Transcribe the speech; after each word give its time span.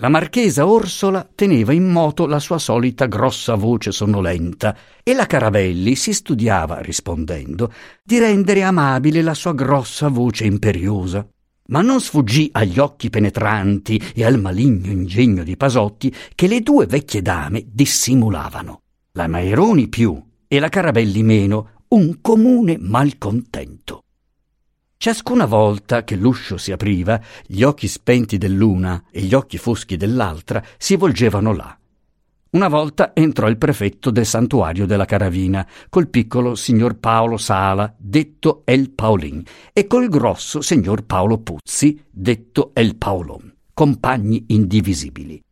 La 0.00 0.08
marchesa 0.08 0.66
Orsola 0.66 1.28
teneva 1.34 1.74
in 1.74 1.86
moto 1.86 2.24
la 2.24 2.38
sua 2.38 2.56
solita 2.56 3.04
grossa 3.04 3.54
voce 3.54 3.92
sonnolenta 3.92 4.74
e 5.02 5.12
la 5.12 5.26
Caravelli 5.26 5.94
si 5.94 6.14
studiava, 6.14 6.80
rispondendo, 6.80 7.70
di 8.02 8.18
rendere 8.18 8.62
amabile 8.62 9.20
la 9.20 9.34
sua 9.34 9.52
grossa 9.52 10.08
voce 10.08 10.46
imperiosa. 10.46 11.28
Ma 11.66 11.82
non 11.82 12.00
sfuggì 12.00 12.48
agli 12.50 12.78
occhi 12.78 13.10
penetranti 13.10 14.00
e 14.14 14.24
al 14.24 14.40
maligno 14.40 14.90
ingegno 14.90 15.44
di 15.44 15.58
Pasotti 15.58 16.10
che 16.34 16.46
le 16.46 16.62
due 16.62 16.86
vecchie 16.86 17.20
dame 17.20 17.66
dissimulavano. 17.70 18.80
La 19.12 19.28
Maironi 19.28 19.88
più 19.88 20.18
e 20.48 20.58
la 20.58 20.70
Carabelli 20.70 21.22
meno, 21.22 21.84
un 21.88 22.22
comune 22.22 22.78
malcontento. 22.80 24.04
Ciascuna 25.02 25.46
volta 25.46 26.04
che 26.04 26.14
l'uscio 26.14 26.58
si 26.58 26.72
apriva, 26.72 27.18
gli 27.46 27.62
occhi 27.62 27.88
spenti 27.88 28.36
dell'una 28.36 29.04
e 29.10 29.22
gli 29.22 29.32
occhi 29.32 29.56
foschi 29.56 29.96
dell'altra 29.96 30.62
si 30.76 30.94
volgevano 30.94 31.54
là. 31.54 31.74
Una 32.50 32.68
volta 32.68 33.12
entrò 33.14 33.48
il 33.48 33.56
prefetto 33.56 34.10
del 34.10 34.26
santuario 34.26 34.84
della 34.84 35.06
Caravina, 35.06 35.66
col 35.88 36.08
piccolo 36.08 36.54
signor 36.54 36.98
Paolo 36.98 37.38
Sala, 37.38 37.94
detto 37.96 38.60
El 38.66 38.90
Paolin, 38.90 39.42
e 39.72 39.86
col 39.86 40.10
grosso 40.10 40.60
signor 40.60 41.06
Paolo 41.06 41.38
Puzzi, 41.38 41.98
detto 42.10 42.72
El 42.74 42.96
Paolon, 42.96 43.54
compagni 43.72 44.44
indivisibili. 44.48 45.42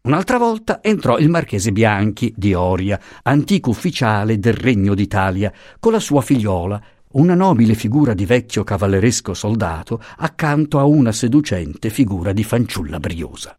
Un'altra 0.00 0.38
volta 0.38 0.82
entrò 0.82 1.18
il 1.18 1.28
marchese 1.28 1.70
Bianchi 1.70 2.34
di 2.36 2.52
Oria, 2.52 2.98
antico 3.22 3.70
ufficiale 3.70 4.40
del 4.40 4.54
Regno 4.54 4.94
d'Italia, 4.94 5.52
con 5.78 5.92
la 5.92 6.00
sua 6.00 6.20
figliola, 6.20 6.82
una 7.12 7.34
nobile 7.34 7.74
figura 7.74 8.14
di 8.14 8.26
vecchio 8.26 8.64
cavalleresco 8.64 9.34
soldato 9.34 10.02
accanto 10.18 10.78
a 10.78 10.84
una 10.84 11.12
seducente 11.12 11.90
figura 11.90 12.32
di 12.32 12.44
fanciulla 12.44 12.98
briosa. 12.98 13.58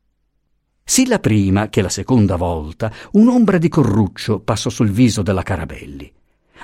Sì 0.83 1.07
la 1.07 1.19
prima 1.19 1.69
che 1.69 1.81
la 1.81 1.89
seconda 1.89 2.35
volta 2.35 2.91
un'ombra 3.11 3.57
di 3.57 3.69
corruccio 3.69 4.39
passò 4.39 4.69
sul 4.69 4.89
viso 4.89 5.21
della 5.21 5.43
Carabelli. 5.43 6.11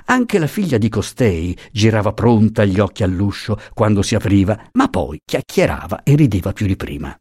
Anche 0.06 0.40
la 0.40 0.48
figlia 0.48 0.78
di 0.78 0.90
costei 0.90 1.58
girava 1.72 2.12
pronta 2.12 2.66
gli 2.66 2.80
occhi 2.80 3.04
all'uscio 3.04 3.60
quando 3.74 4.02
si 4.02 4.16
apriva, 4.16 4.70
ma 4.74 4.88
poi 4.90 5.22
chiacchierava 5.24 6.04
e 6.04 6.16
rideva 6.16 6.54
più 6.54 6.66
di 6.66 6.76
prima. 6.76 7.18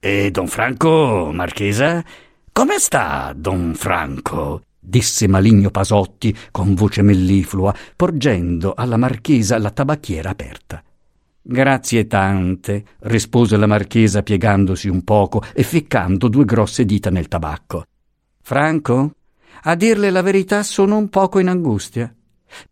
E 0.00 0.30
don 0.30 0.46
Franco, 0.46 1.30
marchesa? 1.32 2.04
Come 2.52 2.78
sta 2.78 3.32
don 3.36 3.74
Franco? 3.74 4.62
Disse 4.88 5.28
Maligno 5.28 5.70
Pasotti 5.70 6.34
con 6.50 6.74
voce 6.74 7.02
melliflua, 7.02 7.74
porgendo 7.94 8.72
alla 8.74 8.96
marchesa 8.96 9.58
la 9.58 9.70
tabacchiera 9.70 10.30
aperta. 10.30 10.82
Grazie 11.42 12.06
tante, 12.06 12.84
rispose 13.00 13.56
la 13.56 13.66
marchesa 13.66 14.22
piegandosi 14.22 14.88
un 14.88 15.02
poco 15.04 15.42
e 15.52 15.62
ficcando 15.62 16.28
due 16.28 16.44
grosse 16.44 16.84
dita 16.84 17.10
nel 17.10 17.28
tabacco. 17.28 17.84
Franco, 18.40 19.12
a 19.62 19.74
dirle 19.74 20.10
la 20.10 20.22
verità 20.22 20.62
sono 20.62 20.96
un 20.96 21.08
poco 21.08 21.38
in 21.38 21.48
angustia. 21.48 22.12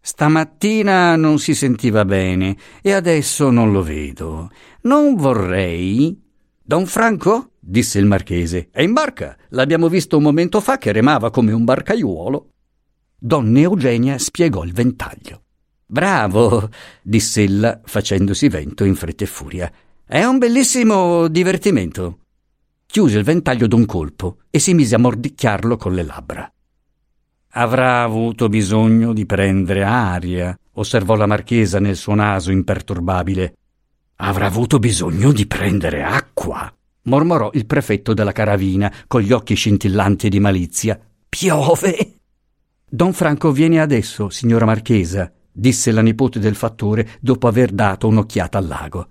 Stamattina 0.00 1.16
non 1.16 1.38
si 1.38 1.54
sentiva 1.54 2.06
bene 2.06 2.56
e 2.80 2.92
adesso 2.92 3.50
non 3.50 3.72
lo 3.72 3.82
vedo. 3.82 4.50
Non 4.82 5.16
vorrei. 5.16 6.18
Don 6.62 6.86
Franco? 6.86 7.50
Disse 7.66 7.98
il 7.98 8.06
marchese. 8.06 8.68
È 8.70 8.80
in 8.80 8.92
barca. 8.92 9.36
L'abbiamo 9.48 9.88
visto 9.88 10.16
un 10.16 10.22
momento 10.22 10.60
fa 10.60 10.78
che 10.78 10.92
remava 10.92 11.30
come 11.30 11.52
un 11.52 11.64
barcaiuolo. 11.64 12.50
Donna 13.18 13.58
Eugenia 13.58 14.18
spiegò 14.18 14.62
il 14.62 14.72
ventaglio. 14.72 15.42
Bravo, 15.84 16.68
diss'ella, 17.02 17.80
facendosi 17.84 18.48
vento 18.48 18.84
in 18.84 18.94
fretta 18.94 19.24
e 19.24 19.26
furia. 19.26 19.72
È 20.04 20.22
un 20.22 20.38
bellissimo 20.38 21.26
divertimento. 21.26 22.20
Chiuse 22.86 23.18
il 23.18 23.24
ventaglio 23.24 23.66
d'un 23.66 23.84
colpo 23.84 24.38
e 24.50 24.60
si 24.60 24.72
mise 24.72 24.94
a 24.94 24.98
mordicchiarlo 24.98 25.76
con 25.76 25.94
le 25.94 26.04
labbra. 26.04 26.50
Avrà 27.50 28.02
avuto 28.02 28.48
bisogno 28.48 29.12
di 29.12 29.26
prendere 29.26 29.82
aria, 29.82 30.56
osservò 30.74 31.16
la 31.16 31.26
marchesa 31.26 31.80
nel 31.80 31.96
suo 31.96 32.14
naso 32.14 32.52
imperturbabile. 32.52 33.56
Avrà 34.16 34.46
avuto 34.46 34.78
bisogno 34.78 35.32
di 35.32 35.46
prendere 35.46 36.02
acqua 36.02 36.75
mormorò 37.06 37.50
il 37.54 37.66
prefetto 37.66 38.14
della 38.14 38.32
caravina, 38.32 38.92
con 39.06 39.20
gli 39.20 39.32
occhi 39.32 39.54
scintillanti 39.54 40.28
di 40.28 40.38
malizia. 40.38 40.98
Piove! 41.28 42.20
Don 42.88 43.12
Franco 43.12 43.50
viene 43.50 43.80
adesso, 43.80 44.30
signora 44.30 44.64
Marchesa, 44.64 45.32
disse 45.50 45.90
la 45.90 46.02
nipote 46.02 46.38
del 46.38 46.54
fattore 46.54 47.08
dopo 47.20 47.48
aver 47.48 47.72
dato 47.72 48.06
un'occhiata 48.06 48.58
al 48.58 48.66
lago. 48.66 49.08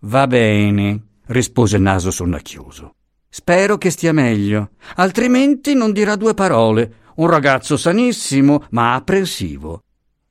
Va 0.00 0.26
bene, 0.26 1.00
rispose 1.26 1.76
il 1.76 1.82
naso 1.82 2.10
sonnacchioso. 2.10 2.94
Spero 3.28 3.78
che 3.78 3.90
stia 3.90 4.12
meglio, 4.12 4.70
altrimenti 4.96 5.74
non 5.74 5.92
dirà 5.92 6.16
due 6.16 6.34
parole. 6.34 7.02
Un 7.16 7.28
ragazzo 7.28 7.76
sanissimo, 7.76 8.66
ma 8.70 8.94
apprensivo. 8.94 9.80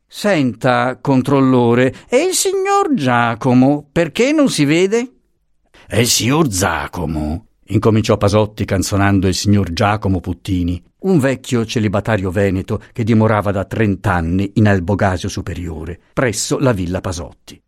Senta, 0.08 1.00
controllore, 1.02 1.94
e 2.08 2.18
il 2.24 2.34
signor 2.34 2.94
Giacomo, 2.94 3.88
perché 3.92 4.32
non 4.32 4.50
si 4.50 4.64
vede? 4.66 5.12
È 5.86 5.98
il 5.98 6.08
signor 6.08 6.48
Giacomo, 6.48 7.48
incominciò 7.66 8.16
Pasotti 8.16 8.64
canzonando 8.64 9.28
il 9.28 9.36
signor 9.36 9.74
Giacomo 9.74 10.22
Puttini, 10.22 10.82
un 11.00 11.20
vecchio 11.20 11.66
celibatario 11.66 12.32
veneto 12.32 12.82
che 12.94 13.04
dimorava 13.04 13.52
da 13.52 13.66
trent'anni 13.66 14.54
in 14.56 14.70
Albogasio 14.70 15.28
Superiore, 15.28 16.00
presso 16.14 16.58
la 16.58 16.72
villa 16.72 17.02
Pasotti. 17.02 17.62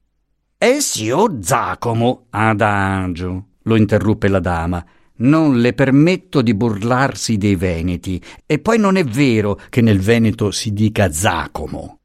È 0.57 0.65
il 0.65 0.81
signor 0.81 1.39
Giacomo, 1.39 2.27
adagio, 2.29 3.47
lo 3.63 3.75
interruppe 3.75 4.29
la 4.29 4.39
dama. 4.39 4.83
Non 5.17 5.59
le 5.59 5.73
permetto 5.73 6.41
di 6.41 6.55
burlarsi 6.55 7.37
dei 7.37 7.55
veneti, 7.55 8.21
e 8.45 8.59
poi 8.59 8.79
non 8.79 8.95
è 8.95 9.03
vero 9.03 9.59
che 9.69 9.81
nel 9.81 9.99
Veneto 9.99 10.51
si 10.51 10.71
dica 10.71 11.09
Giacomo. 11.09 11.99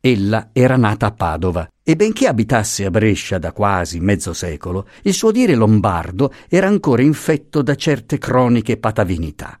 Ella 0.00 0.50
era 0.52 0.76
nata 0.76 1.06
a 1.06 1.12
Padova 1.12 1.68
e 1.82 1.96
benché 1.96 2.28
abitasse 2.28 2.84
a 2.84 2.90
Brescia 2.90 3.38
da 3.38 3.52
quasi 3.52 3.98
mezzo 3.98 4.32
secolo, 4.32 4.86
il 5.02 5.12
suo 5.12 5.32
dire 5.32 5.56
lombardo 5.56 6.32
era 6.48 6.68
ancora 6.68 7.02
infetto 7.02 7.62
da 7.62 7.74
certe 7.74 8.16
croniche 8.16 8.76
patavinità. 8.76 9.60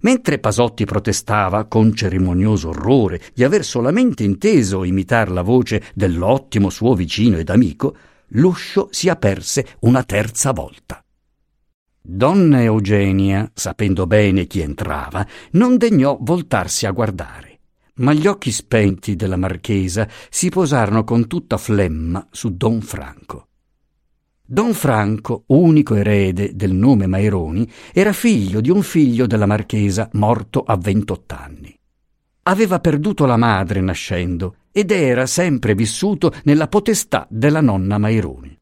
Mentre 0.00 0.38
Pasotti 0.38 0.84
protestava 0.84 1.66
con 1.66 1.94
cerimonioso 1.94 2.70
orrore 2.70 3.20
di 3.32 3.44
aver 3.44 3.64
solamente 3.64 4.24
inteso 4.24 4.82
imitar 4.82 5.30
la 5.30 5.42
voce 5.42 5.84
dell'ottimo 5.94 6.68
suo 6.68 6.94
vicino 6.94 7.36
ed 7.36 7.50
amico, 7.50 7.96
l'uscio 8.28 8.88
si 8.90 9.08
aperse 9.08 9.76
una 9.80 10.02
terza 10.02 10.52
volta. 10.52 11.02
Donna 12.00 12.62
Eugenia, 12.62 13.48
sapendo 13.54 14.06
bene 14.06 14.46
chi 14.46 14.60
entrava, 14.60 15.24
non 15.52 15.76
degnò 15.76 16.16
voltarsi 16.20 16.86
a 16.86 16.90
guardare 16.90 17.47
ma 17.98 18.12
gli 18.12 18.26
occhi 18.26 18.50
spenti 18.50 19.16
della 19.16 19.36
marchesa 19.36 20.08
si 20.28 20.48
posarono 20.48 21.04
con 21.04 21.26
tutta 21.26 21.56
flemma 21.56 22.26
su 22.30 22.56
Don 22.56 22.80
Franco. 22.80 23.46
Don 24.50 24.72
Franco, 24.72 25.44
unico 25.48 25.94
erede 25.94 26.52
del 26.54 26.72
nome 26.72 27.06
Maironi, 27.06 27.70
era 27.92 28.12
figlio 28.14 28.62
di 28.62 28.70
un 28.70 28.82
figlio 28.82 29.26
della 29.26 29.44
marchesa 29.44 30.08
morto 30.12 30.62
a 30.62 30.76
ventotto 30.76 31.36
anni. 31.38 31.78
Aveva 32.44 32.80
perduto 32.80 33.26
la 33.26 33.36
madre 33.36 33.82
nascendo 33.82 34.56
ed 34.72 34.90
era 34.90 35.26
sempre 35.26 35.74
vissuto 35.74 36.32
nella 36.44 36.66
potestà 36.66 37.26
della 37.28 37.60
nonna 37.60 37.98
Maironi. 37.98 38.56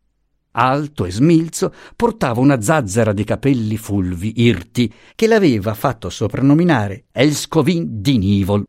Alto 0.58 1.04
e 1.04 1.12
smilzo, 1.12 1.72
portava 1.94 2.40
una 2.40 2.60
zazzera 2.60 3.12
di 3.12 3.22
capelli 3.22 3.76
fulvi, 3.76 4.42
irti, 4.42 4.92
che 5.14 5.26
l'aveva 5.26 5.74
fatto 5.74 6.10
soprannominare 6.10 7.04
Elscovin 7.12 8.00
di 8.00 8.18
Nivol, 8.18 8.64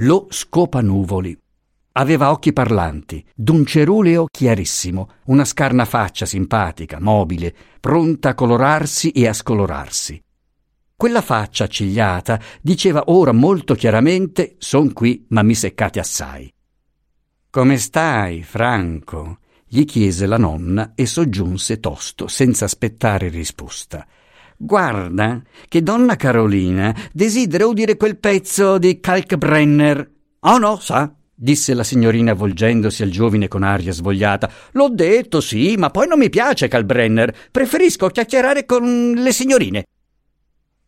lo 0.00 0.26
scopanuvoli. 0.30 1.36
Aveva 1.92 2.30
occhi 2.30 2.52
parlanti, 2.52 3.24
d'un 3.34 3.66
ceruleo 3.66 4.26
chiarissimo, 4.30 5.08
una 5.26 5.44
scarna 5.44 5.84
faccia 5.84 6.26
simpatica, 6.26 7.00
mobile, 7.00 7.54
pronta 7.80 8.30
a 8.30 8.34
colorarsi 8.34 9.10
e 9.10 9.26
a 9.26 9.32
scolorarsi. 9.32 10.22
Quella 10.94 11.22
faccia 11.22 11.64
accigliata 11.64 12.40
diceva 12.60 13.04
ora 13.06 13.32
molto 13.32 13.74
chiaramente: 13.74 14.54
Son 14.58 14.92
qui, 14.92 15.26
ma 15.30 15.42
mi 15.42 15.54
seccate 15.54 15.98
assai. 15.98 16.52
Come 17.50 17.78
stai, 17.78 18.42
Franco? 18.42 19.38
gli 19.70 19.84
chiese 19.84 20.26
la 20.26 20.38
nonna 20.38 20.92
e 20.94 21.04
soggiunse 21.04 21.78
tosto, 21.78 22.26
senza 22.26 22.64
aspettare 22.64 23.28
risposta. 23.28 24.06
Guarda, 24.60 25.40
che 25.68 25.84
donna 25.84 26.16
Carolina 26.16 26.92
desidera 27.12 27.64
udire 27.64 27.96
quel 27.96 28.18
pezzo 28.18 28.76
di 28.76 28.98
Kalkbrenner. 28.98 30.10
Oh 30.40 30.58
no, 30.58 30.80
sa, 30.80 31.14
disse 31.32 31.74
la 31.74 31.84
signorina 31.84 32.34
volgendosi 32.34 33.04
al 33.04 33.10
giovine 33.10 33.46
con 33.46 33.62
aria 33.62 33.92
svogliata. 33.92 34.50
L'ho 34.72 34.88
detto, 34.88 35.40
sì, 35.40 35.76
ma 35.76 35.90
poi 35.90 36.08
non 36.08 36.18
mi 36.18 36.28
piace 36.28 36.66
Kalkbrenner. 36.66 37.32
Preferisco 37.52 38.08
chiacchierare 38.08 38.66
con 38.66 39.12
le 39.12 39.32
signorine. 39.32 39.84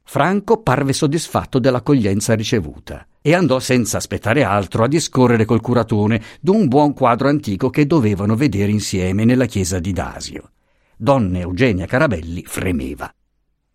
Franco 0.02 0.62
parve 0.62 0.92
soddisfatto 0.92 1.60
dell'accoglienza 1.60 2.34
ricevuta 2.34 3.06
e 3.22 3.34
andò 3.34 3.60
senza 3.60 3.98
aspettare 3.98 4.42
altro 4.42 4.82
a 4.82 4.88
discorrere 4.88 5.44
col 5.44 5.60
curatore 5.60 6.20
d'un 6.40 6.66
buon 6.66 6.92
quadro 6.92 7.28
antico 7.28 7.70
che 7.70 7.86
dovevano 7.86 8.34
vedere 8.34 8.72
insieme 8.72 9.24
nella 9.24 9.46
chiesa 9.46 9.78
di 9.78 9.92
Dasio. 9.92 10.50
donna 10.96 11.38
Eugenia 11.38 11.86
Carabelli 11.86 12.42
fremeva. 12.44 13.08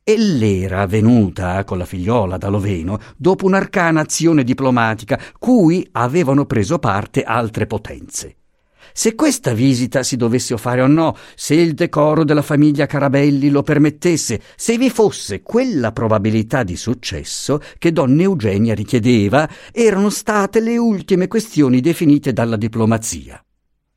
E 0.08 0.20
l'era 0.20 0.86
venuta 0.86 1.64
con 1.64 1.80
la 1.80 1.86
figliola 1.86 2.38
da 2.38 2.48
Loveno 2.48 3.00
dopo 3.18 3.48
un'arcana 3.48 4.02
azione 4.02 4.44
diplomatica 4.44 5.20
cui 5.40 5.84
avevano 5.94 6.46
preso 6.46 6.78
parte 6.78 7.24
altre 7.24 7.66
potenze. 7.66 8.36
Se 8.94 9.16
questa 9.16 9.56
visita 9.56 10.04
si 10.04 10.16
dovesse 10.16 10.56
fare 10.58 10.84
o 10.84 10.88
no, 10.88 11.18
se 11.34 11.56
il 11.56 11.74
decoro 11.74 12.24
della 12.24 12.44
famiglia 12.44 12.86
Carabelli 12.86 13.50
lo 13.50 13.64
permettesse, 13.64 14.40
se 14.56 14.78
vi 14.78 14.92
fosse 14.92 15.42
quella 15.42 15.92
probabilità 15.92 16.62
di 16.62 16.76
successo 16.76 17.60
che 17.80 17.92
donna 17.92 18.22
Eugenia 18.22 18.76
richiedeva, 18.76 19.50
erano 19.72 20.12
state 20.12 20.60
le 20.60 20.78
ultime 20.78 21.28
questioni 21.28 21.82
definite 21.82 22.32
dalla 22.32 22.58
diplomazia 22.58 23.44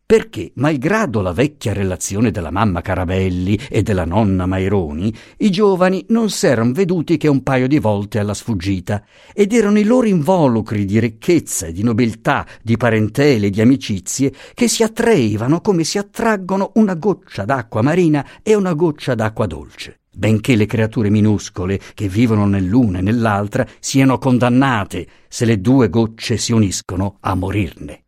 perché, 0.09 0.53
malgrado 0.55 1.21
la 1.21 1.35
vecchia 1.35 1.75
relazione 1.75 2.31
della 2.31 2.51
mamma 2.51 2.81
Carabelli 2.81 3.61
e 3.69 3.83
della 3.83 4.07
nonna 4.07 4.47
Maironi, 4.47 5.15
i 5.37 5.51
giovani 5.51 6.03
non 6.09 6.31
s'eran 6.31 6.73
veduti 6.73 7.19
che 7.19 7.29
un 7.29 7.43
paio 7.43 7.69
di 7.69 7.79
volte 7.79 8.19
alla 8.19 8.33
sfuggita, 8.33 9.05
ed 9.35 9.53
erano 9.53 9.79
i 9.79 9.85
loro 9.85 10.07
involucri 10.07 10.87
di 10.87 10.99
ricchezza 10.99 11.67
e 11.67 11.73
di 11.73 11.83
nobiltà, 11.83 12.47
di 12.63 12.79
parentele 12.79 13.49
e 13.49 13.51
di 13.51 13.61
amicizie, 13.61 14.33
che 14.55 14.67
si 14.67 14.83
attraevano 14.83 15.61
come 15.61 15.85
si 15.85 15.99
attraggono 15.99 16.73
una 16.77 16.95
goccia 16.95 17.45
d'acqua 17.45 17.83
marina 17.83 18.27
e 18.43 18.55
una 18.55 18.73
goccia 18.73 19.15
d'acqua 19.15 19.47
dolce 19.47 19.99
benché 20.11 20.57
le 20.57 20.67
creature 20.67 21.11
minuscole 21.11 21.79
che 21.95 22.09
vivono 22.09 22.47
nell'una 22.47 22.99
e 22.99 23.03
nell'altra 23.03 23.65
siano 23.79 24.17
condannate 24.19 25.07
se 25.29 25.45
le 25.45 25.61
due 25.61 25.91
gocce 25.91 26.39
si 26.39 26.51
uniscono 26.53 27.19
a 27.21 27.35
morirne. 27.37 28.05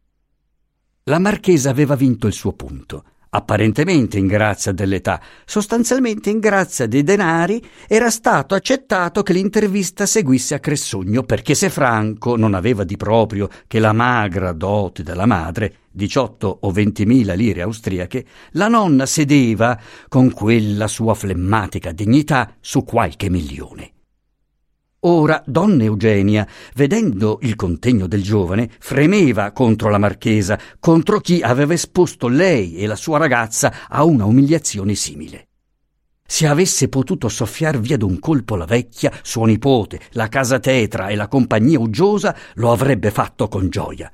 La 1.05 1.19
marchesa 1.19 1.71
aveva 1.71 1.95
vinto 1.95 2.27
il 2.27 2.35
suo 2.35 2.53
punto, 2.53 3.05
apparentemente 3.31 4.19
in 4.19 4.27
grazia 4.27 4.73
dell'età, 4.73 5.19
sostanzialmente 5.47 6.29
in 6.29 6.41
grazia 6.41 6.87
dei 6.87 7.03
denari, 7.03 7.63
era 7.89 8.11
stato 8.11 8.55
accettato 8.55 9.23
che 9.23 9.33
l'intervista 9.33 10.05
seguisse 10.05 10.55
a 10.55 10.59
Cressogno 10.59 11.23
perché 11.23 11.55
se 11.55 11.71
Franco 11.71 12.37
non 12.37 12.53
aveva 12.53 12.85
di 12.85 12.99
proprio 12.99 13.49
che 13.67 13.79
la 13.79 13.95
magra 13.95 14.53
dote 14.53 15.03
della 15.03 15.27
madre, 15.27 15.75
18 15.91 16.59
o 16.61 16.71
20 16.71 17.07
mila 17.07 17.33
lire 17.33 17.63
austriache, 17.63 18.27
la 18.53 18.69
nonna 18.69 19.07
sedeva, 19.07 19.81
con 20.07 20.31
quella 20.33 20.87
sua 20.87 21.15
flemmatica 21.15 21.93
dignità, 21.93 22.57
su 22.61 22.85
qualche 22.85 23.31
milione. 23.31 23.93
Ora 25.03 25.43
donna 25.47 25.83
Eugenia, 25.85 26.47
vedendo 26.75 27.39
il 27.41 27.57
contegno 27.57 28.07
del 28.07 28.23
giovane, 28.23 28.69
fremeva 28.79 29.51
contro 29.53 29.89
la 29.89 29.97
marchesa, 29.97 30.59
contro 30.79 31.21
chi 31.21 31.41
aveva 31.41 31.73
esposto 31.73 32.29
lei 32.29 32.77
e 32.77 32.87
la 32.87 32.97
sua 32.97 33.17
ragazza 33.17 33.89
a 33.89 34.05
una 34.05 34.27
umiliazione 34.27 34.95
simile. 34.95 35.49
Se 36.27 36.47
avesse 36.47 36.91
potuto 36.91 37.31
soffiar 37.31 37.81
via 37.81 37.97
d'un 37.97 38.19
colpo 38.19 38.57
la 38.57 38.67
vecchia, 38.67 39.11
suo 39.23 39.47
nipote, 39.47 40.01
la 40.11 40.29
casa 40.29 40.59
tetra 40.59 41.09
e 41.09 41.17
la 41.17 41.29
compagnia 41.29 41.79
uggiosa, 41.79 42.37
lo 42.57 42.71
avrebbe 42.71 43.11
fatto 43.11 43.49
con 43.49 43.71
gioia. 43.71 44.13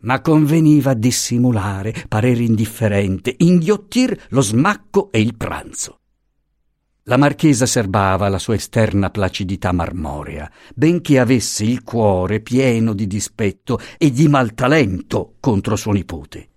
Ma 0.00 0.20
conveniva 0.20 0.94
dissimulare, 0.94 1.94
parere 2.08 2.42
indifferente, 2.42 3.32
inghiottir 3.38 4.26
lo 4.30 4.40
smacco 4.40 5.12
e 5.12 5.20
il 5.20 5.36
pranzo. 5.36 5.97
La 7.08 7.16
marchesa 7.16 7.64
serbava 7.64 8.28
la 8.28 8.38
sua 8.38 8.54
esterna 8.54 9.08
placidità 9.08 9.72
marmorea, 9.72 10.50
benché 10.74 11.18
avesse 11.18 11.64
il 11.64 11.82
cuore 11.82 12.40
pieno 12.40 12.92
di 12.92 13.06
dispetto 13.06 13.80
e 13.96 14.10
di 14.10 14.28
maltalento 14.28 15.36
contro 15.40 15.74
suo 15.74 15.92
nipote. 15.92 16.48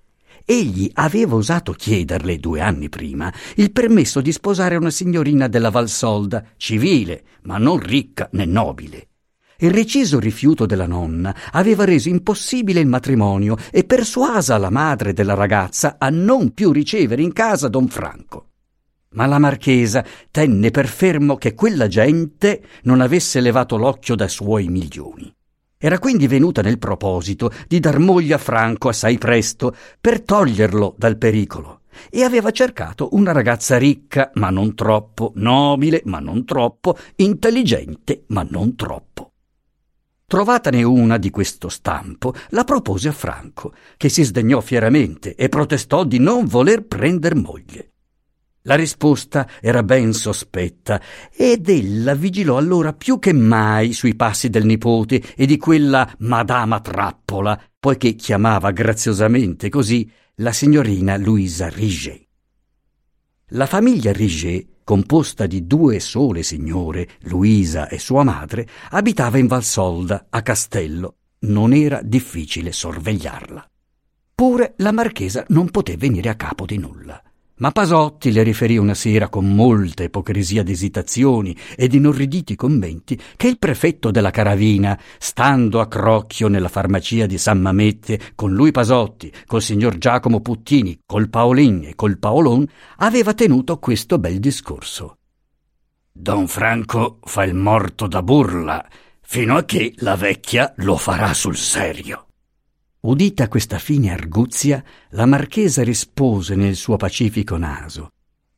Egli 0.43 0.91
aveva 0.95 1.35
osato 1.35 1.71
chiederle 1.71 2.37
due 2.37 2.59
anni 2.59 2.89
prima 2.89 3.33
il 3.55 3.71
permesso 3.71 4.19
di 4.19 4.33
sposare 4.33 4.75
una 4.75 4.89
signorina 4.89 5.47
della 5.47 5.69
Valsolda, 5.69 6.43
civile, 6.57 7.23
ma 7.43 7.57
non 7.57 7.79
ricca 7.79 8.27
né 8.33 8.43
nobile. 8.43 9.07
Il 9.59 9.71
reciso 9.71 10.19
rifiuto 10.19 10.65
della 10.65 10.87
nonna 10.87 11.33
aveva 11.51 11.85
reso 11.85 12.09
impossibile 12.09 12.81
il 12.81 12.87
matrimonio 12.87 13.55
e 13.71 13.85
persuasa 13.85 14.57
la 14.57 14.69
madre 14.69 15.13
della 15.13 15.33
ragazza 15.33 15.95
a 15.97 16.09
non 16.09 16.53
più 16.53 16.73
ricevere 16.73 17.21
in 17.21 17.31
casa 17.31 17.69
don 17.69 17.87
Franco. 17.87 18.47
Ma 19.13 19.25
la 19.25 19.39
marchesa 19.39 20.05
tenne 20.29 20.71
per 20.71 20.87
fermo 20.87 21.35
che 21.35 21.53
quella 21.53 21.87
gente 21.87 22.61
non 22.83 23.01
avesse 23.01 23.41
levato 23.41 23.77
l'occhio 23.77 24.15
dai 24.15 24.29
suoi 24.29 24.67
milioni. 24.67 25.33
Era 25.77 25.99
quindi 25.99 26.27
venuta 26.27 26.61
nel 26.61 26.77
proposito 26.77 27.51
di 27.67 27.79
dar 27.79 27.97
moglie 27.97 28.35
a 28.35 28.37
Franco 28.37 28.89
assai 28.89 29.17
presto 29.17 29.75
per 29.99 30.21
toglierlo 30.21 30.95
dal 30.97 31.17
pericolo 31.17 31.81
e 32.09 32.23
aveva 32.23 32.51
cercato 32.51 33.09
una 33.13 33.31
ragazza 33.31 33.77
ricca, 33.77 34.31
ma 34.35 34.49
non 34.49 34.75
troppo, 34.75 35.31
nobile, 35.35 36.01
ma 36.05 36.19
non 36.19 36.45
troppo, 36.45 36.97
intelligente, 37.15 38.23
ma 38.27 38.45
non 38.47 38.75
troppo. 38.75 39.31
Trovatane 40.25 40.83
una 40.83 41.17
di 41.17 41.29
questo 41.29 41.67
stampo, 41.67 42.33
la 42.49 42.63
propose 42.63 43.09
a 43.09 43.11
Franco, 43.11 43.73
che 43.97 44.07
si 44.07 44.23
sdegnò 44.23 44.61
fieramente 44.61 45.35
e 45.35 45.49
protestò 45.49 46.05
di 46.05 46.19
non 46.19 46.45
voler 46.45 46.85
prender 46.85 47.35
moglie. 47.35 47.90
La 48.63 48.75
risposta 48.75 49.47
era 49.59 49.81
ben 49.81 50.13
sospetta 50.13 51.01
ed 51.35 51.67
ella 51.67 52.13
vigilò 52.13 52.57
allora 52.57 52.93
più 52.93 53.17
che 53.17 53.33
mai 53.33 53.91
sui 53.91 54.15
passi 54.15 54.49
del 54.49 54.65
nipote 54.65 55.33
e 55.35 55.47
di 55.47 55.57
quella 55.57 56.07
madama 56.19 56.79
trappola, 56.79 57.59
poiché 57.79 58.13
chiamava 58.13 58.69
graziosamente 58.69 59.69
così 59.69 60.09
la 60.35 60.51
signorina 60.51 61.17
Luisa 61.17 61.69
Riget. 61.69 62.27
La 63.53 63.65
famiglia 63.65 64.11
Riget, 64.11 64.83
composta 64.83 65.47
di 65.47 65.65
due 65.65 65.99
sole 65.99 66.43
signore, 66.43 67.09
Luisa 67.21 67.87
e 67.89 67.97
sua 67.97 68.23
madre, 68.23 68.67
abitava 68.91 69.39
in 69.39 69.47
Valsolda, 69.47 70.27
a 70.29 70.41
Castello. 70.43 71.15
Non 71.39 71.73
era 71.73 71.99
difficile 72.03 72.71
sorvegliarla. 72.71 73.67
Pure 74.35 74.73
la 74.77 74.91
marchesa 74.91 75.43
non 75.49 75.69
poté 75.71 75.97
venire 75.97 76.29
a 76.29 76.35
capo 76.35 76.65
di 76.65 76.77
nulla. 76.77 77.21
Ma 77.61 77.69
Pasotti 77.69 78.31
le 78.31 78.41
riferì 78.41 78.77
una 78.77 78.95
sera 78.95 79.29
con 79.29 79.53
molta 79.53 80.01
ipocrisia 80.01 80.63
d'esitazioni 80.63 81.55
ed 81.75 81.93
inorriditi 81.93 82.55
commenti 82.55 83.19
che 83.37 83.47
il 83.47 83.59
prefetto 83.59 84.09
della 84.09 84.31
caravina, 84.31 84.99
stando 85.19 85.79
a 85.79 85.87
crocchio 85.87 86.47
nella 86.47 86.69
farmacia 86.69 87.27
di 87.27 87.37
San 87.37 87.61
Mamette 87.61 88.33
con 88.33 88.51
lui 88.51 88.71
Pasotti, 88.71 89.31
col 89.45 89.61
signor 89.61 89.99
Giacomo 89.99 90.41
Puttini, 90.41 91.01
col 91.05 91.29
Paolin 91.29 91.85
e 91.85 91.93
col 91.93 92.17
Paolon, 92.17 92.67
aveva 92.97 93.35
tenuto 93.35 93.77
questo 93.77 94.17
bel 94.17 94.39
discorso. 94.39 95.17
Don 96.11 96.47
Franco 96.47 97.19
fa 97.21 97.43
il 97.43 97.53
morto 97.53 98.07
da 98.07 98.23
burla, 98.23 98.83
fino 99.21 99.55
a 99.55 99.65
che 99.65 99.93
la 99.97 100.15
vecchia 100.15 100.73
lo 100.77 100.97
farà 100.97 101.31
sul 101.35 101.55
serio. 101.55 102.25
Udita 103.03 103.47
questa 103.47 103.79
fine 103.79 104.11
arguzia, 104.11 104.83
la 105.11 105.25
marchesa 105.25 105.81
rispose 105.81 106.53
nel 106.53 106.75
suo 106.75 106.97
pacifico 106.97 107.57
naso 107.57 108.09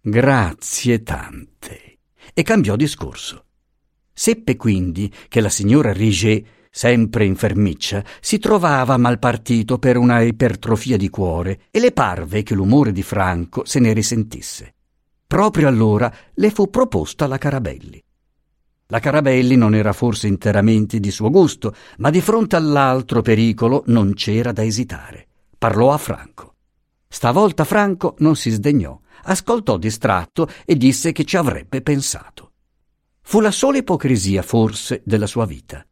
Grazie 0.01 1.01
tante 1.01 2.00
e 2.33 2.41
cambiò 2.41 2.75
discorso. 2.75 3.45
Seppe 4.12 4.57
quindi 4.57 5.09
che 5.29 5.39
la 5.39 5.47
signora 5.47 5.93
Riget, 5.93 6.45
sempre 6.69 7.23
infermiccia, 7.23 8.03
si 8.19 8.38
trovava 8.38 8.97
mal 8.97 9.17
partito 9.17 9.79
per 9.79 9.95
una 9.95 10.19
ipertrofia 10.19 10.97
di 10.97 11.09
cuore 11.09 11.62
e 11.71 11.79
le 11.79 11.93
parve 11.93 12.43
che 12.43 12.53
l'umore 12.53 12.91
di 12.91 13.01
Franco 13.01 13.63
se 13.63 13.79
ne 13.79 13.93
risentisse. 13.93 14.73
Proprio 15.25 15.69
allora 15.69 16.13
le 16.33 16.50
fu 16.51 16.69
proposta 16.69 17.27
la 17.27 17.38
Carabelli. 17.38 18.03
La 18.93 19.00
Carabelli 19.00 19.55
non 19.55 19.73
era 19.73 19.91
forse 19.91 20.27
interamente 20.27 21.00
di 21.00 21.09
suo 21.09 21.31
gusto, 21.31 21.73
ma 21.97 22.12
di 22.12 22.21
fronte 22.21 22.55
all'altro 22.55 23.23
pericolo 23.23 23.81
non 23.88 24.13
c'era 24.13 24.51
da 24.51 24.63
esitare. 24.63 25.25
Parlò 25.57 25.91
a 25.91 25.97
Franco. 25.97 26.53
Stavolta 27.07 27.63
Franco 27.63 28.13
non 28.19 28.35
si 28.35 28.51
sdegnò, 28.51 29.00
ascoltò 29.23 29.77
distratto 29.77 30.47
e 30.63 30.75
disse 30.75 31.12
che 31.12 31.23
ci 31.23 31.38
avrebbe 31.38 31.81
pensato. 31.81 32.51
Fu 33.23 33.39
la 33.39 33.50
sola 33.50 33.79
ipocrisia, 33.79 34.43
forse, 34.43 35.01
della 35.03 35.25
sua 35.25 35.47
vita. 35.47 35.83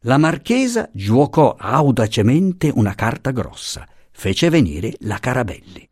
La 0.00 0.18
marchesa 0.18 0.90
giuocò 0.92 1.54
audacemente 1.56 2.68
una 2.74 2.96
carta 2.96 3.30
grossa, 3.30 3.86
fece 4.10 4.48
venire 4.48 4.96
la 5.02 5.20
Carabelli. 5.20 5.88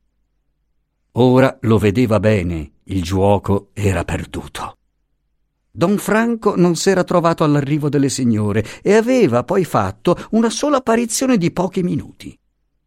Ora 1.12 1.56
lo 1.60 1.78
vedeva 1.78 2.18
bene, 2.18 2.72
il 2.82 3.00
giuoco 3.00 3.70
era 3.74 4.02
perduto. 4.02 4.78
Don 5.74 5.96
Franco 5.96 6.54
non 6.54 6.76
s'era 6.76 7.02
trovato 7.02 7.44
all'arrivo 7.44 7.88
delle 7.88 8.10
signore 8.10 8.62
e 8.82 8.92
aveva 8.92 9.42
poi 9.42 9.64
fatto 9.64 10.14
una 10.32 10.50
sola 10.50 10.76
apparizione 10.76 11.38
di 11.38 11.50
pochi 11.50 11.82
minuti. 11.82 12.38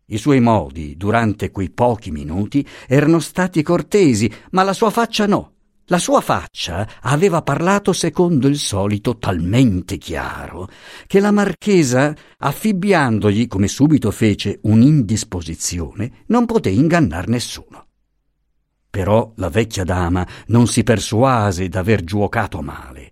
I 0.09 0.17
suoi 0.19 0.39
modi, 0.39 0.95
durante 0.95 1.49
quei 1.49 1.71
pochi 1.71 2.11
minuti, 2.11 2.63
erano 2.87 3.17
stati 3.17 3.63
cortesi, 3.63 4.31
ma 4.51 4.61
la 4.61 4.73
sua 4.73 4.91
faccia 4.91 5.25
no. 5.25 5.53
La 5.85 5.97
sua 5.97 6.21
faccia 6.21 6.87
aveva 7.01 7.41
parlato 7.41 7.91
secondo 7.91 8.47
il 8.47 8.57
solito 8.57 9.17
talmente 9.17 9.97
chiaro 9.97 10.69
che 11.07 11.19
la 11.19 11.31
marchesa, 11.31 12.15
affibbiandogli, 12.37 13.47
come 13.47 13.67
subito 13.67 14.11
fece, 14.11 14.59
un'indisposizione, 14.61 16.25
non 16.27 16.45
poté 16.45 16.69
ingannar 16.69 17.27
nessuno. 17.29 17.84
Però 18.95 19.33
la 19.35 19.49
vecchia 19.49 19.83
dama 19.83 20.25
non 20.47 20.67
si 20.67 20.81
persuase 20.81 21.67
d'aver 21.67 22.05
giuocato 22.05 22.61
male. 22.61 23.11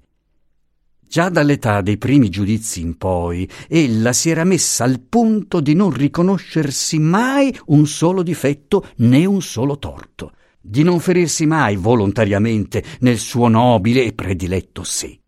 Già 1.06 1.28
dall'età 1.28 1.82
dei 1.82 1.98
primi 1.98 2.30
giudizi 2.30 2.80
in 2.80 2.98
poi, 2.98 3.46
ella 3.68 4.14
si 4.14 4.30
era 4.30 4.46
messa 4.46 4.86
al 4.86 5.02
punto 5.02 5.60
di 5.60 5.74
non 5.74 5.92
riconoscersi 5.92 7.00
mai 7.00 7.54
un 7.66 7.86
solo 7.86 8.24
difetto 8.24 8.92
né 9.00 9.26
un 9.26 9.42
solo 9.42 9.78
torto, 9.78 10.32
di 10.62 10.84
non 10.84 11.02
ferirsi 11.02 11.46
mai 11.46 11.76
volontariamente 11.76 12.82
nel 13.02 13.18
suo 13.18 13.50
nobile 13.50 14.06
e 14.06 14.14
prediletto 14.14 14.86
sé. 14.86 15.23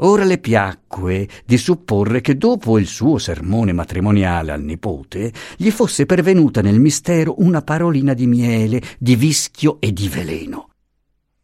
Ora 0.00 0.24
le 0.24 0.38
piacque 0.38 1.28
di 1.44 1.58
supporre 1.58 2.20
che 2.20 2.36
dopo 2.36 2.78
il 2.78 2.86
suo 2.86 3.18
sermone 3.18 3.72
matrimoniale 3.72 4.52
al 4.52 4.62
nipote 4.62 5.32
gli 5.56 5.70
fosse 5.70 6.06
pervenuta 6.06 6.60
nel 6.60 6.78
mistero 6.78 7.34
una 7.38 7.62
parolina 7.62 8.14
di 8.14 8.26
miele, 8.26 8.80
di 8.98 9.16
vischio 9.16 9.78
e 9.80 9.92
di 9.92 10.08
veleno. 10.08 10.68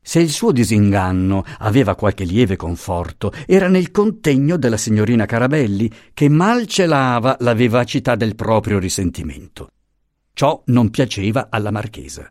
Se 0.01 0.21
il 0.21 0.31
suo 0.31 0.53
disinganno 0.53 1.45
aveva 1.59 1.97
qualche 1.97 2.25
lieve 2.25 2.57
conforto, 2.57 3.33
era 3.47 3.69
nel 3.69 3.91
contegno 3.91 4.59
della 4.59 4.77
signorina 4.77 5.25
Carabelli, 5.25 5.91
che 6.13 6.29
mal 6.29 6.67
celava 6.67 7.37
la 7.41 7.55
vivacità 7.55 8.15
del 8.15 8.37
proprio 8.37 8.79
risentimento. 8.79 9.71
Ciò 10.33 10.63
non 10.67 10.91
piaceva 10.91 11.49
alla 11.51 11.71
marchesa. 11.71 12.31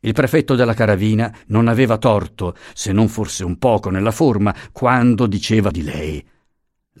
Il 0.00 0.12
prefetto 0.14 0.54
della 0.54 0.74
caravina 0.74 1.34
non 1.48 1.68
aveva 1.68 1.98
torto, 1.98 2.56
se 2.72 2.92
non 2.92 3.08
forse 3.08 3.44
un 3.44 3.58
poco 3.58 3.90
nella 3.90 4.10
forma, 4.10 4.54
quando 4.72 5.26
diceva 5.26 5.70
di 5.70 5.82
lei 5.82 6.26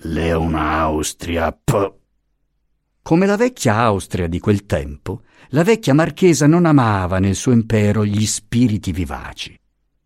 Leonaustria 0.02 1.50
p. 1.52 1.92
Come 3.02 3.26
la 3.26 3.36
vecchia 3.36 3.76
Austria 3.76 4.28
di 4.28 4.38
quel 4.38 4.66
tempo, 4.66 5.22
la 5.48 5.64
vecchia 5.64 5.94
marchesa 5.94 6.46
non 6.46 6.66
amava 6.66 7.18
nel 7.18 7.34
suo 7.34 7.52
impero 7.52 8.04
gli 8.04 8.24
spiriti 8.26 8.92
vivaci. 8.92 9.58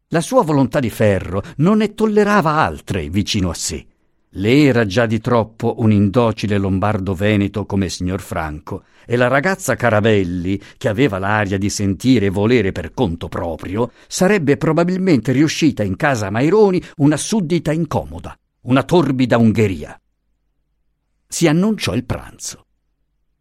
La 0.09 0.21
sua 0.21 0.43
volontà 0.43 0.79
di 0.79 0.91
ferro 0.91 1.43
non 1.57 1.79
ne 1.79 1.95
tollerava 1.95 2.53
altre 2.53 3.09
vicino 3.11 3.51
a 3.51 3.55
sé. 3.55 3.85
Le 4.37 4.65
era 4.65 4.85
già 4.85 5.07
di 5.07 5.21
troppo 5.21 5.77
un 5.79 5.93
indocile 5.93 6.59
lombardo 6.59 7.15
veneto 7.15 7.67
come 7.67 7.89
signor 7.89 8.21
Franco, 8.21 8.83
e 9.07 9.15
la 9.15 9.29
ragazza 9.29 9.77
Caravelli, 9.77 10.61
che 10.77 10.89
aveva 10.89 11.19
l'aria 11.19 11.57
di 11.57 11.71
sentire 11.71 12.27
e 12.27 12.31
volere 12.31 12.73
per 12.73 12.93
conto 12.93 13.29
proprio, 13.29 13.93
sarebbe 14.09 14.57
probabilmente 14.57 15.31
riuscita 15.31 15.85
in 15.85 15.95
casa 15.95 16.31
Maironi 16.31 16.83
una 16.97 17.17
suddita 17.17 17.71
incomoda, 17.71 18.37
una 18.63 18.83
torbida 18.83 19.39
Ungheria. 19.39 20.01
Si 21.29 21.47
annunciò 21.47 21.95
il 21.95 22.05
pranzo. 22.05 22.67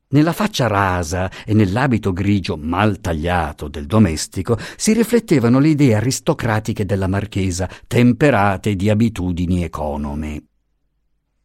Nella 0.10 0.34
faccia 0.34 0.68
rasa 0.68 1.32
e 1.44 1.56
nell'abito 1.56 2.14
grigio 2.14 2.56
mal 2.56 3.02
tagliato 3.02 3.68
del 3.68 3.88
domestico 3.88 4.60
si 4.76 4.94
riflettevano 4.94 5.58
le 5.58 5.70
idee 5.70 5.96
aristocratiche 5.96 6.86
della 6.86 7.08
marchesa, 7.08 7.68
temperate 7.88 8.76
di 8.76 8.92
abitudini 8.92 9.64
econome. 9.64 10.50